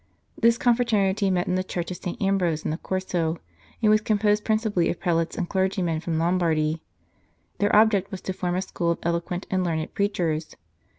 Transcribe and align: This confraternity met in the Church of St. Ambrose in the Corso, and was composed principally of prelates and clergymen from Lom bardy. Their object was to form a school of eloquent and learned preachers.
This 0.35 0.57
confraternity 0.57 1.29
met 1.29 1.45
in 1.45 1.53
the 1.53 1.63
Church 1.63 1.91
of 1.91 1.97
St. 1.97 2.19
Ambrose 2.19 2.65
in 2.65 2.71
the 2.71 2.79
Corso, 2.79 3.37
and 3.83 3.91
was 3.91 4.01
composed 4.01 4.43
principally 4.43 4.89
of 4.89 4.99
prelates 4.99 5.37
and 5.37 5.47
clergymen 5.47 5.99
from 5.99 6.17
Lom 6.17 6.39
bardy. 6.39 6.81
Their 7.59 7.75
object 7.75 8.09
was 8.09 8.21
to 8.21 8.33
form 8.33 8.55
a 8.55 8.63
school 8.63 8.89
of 8.89 8.99
eloquent 9.03 9.45
and 9.51 9.63
learned 9.63 9.93
preachers. 9.93 10.55